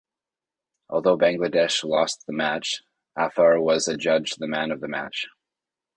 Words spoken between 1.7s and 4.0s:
lost the match, Athar was